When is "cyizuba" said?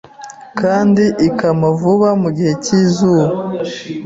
2.63-3.25